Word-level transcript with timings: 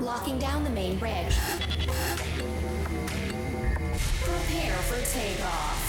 Locking 0.00 0.38
down 0.38 0.62
the 0.62 0.70
main 0.70 0.96
bridge. 0.96 1.36
Prepare 4.22 4.76
for 4.86 5.00
takeoff. 5.12 5.84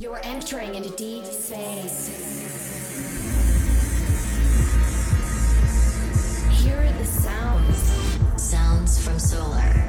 You're 0.00 0.20
entering 0.22 0.74
into 0.74 0.90
deep 0.96 1.26
space. 1.26 2.08
Hear 6.62 6.92
the 6.92 7.04
sounds. 7.04 8.42
Sounds 8.42 9.04
from 9.04 9.18
solar. 9.18 9.87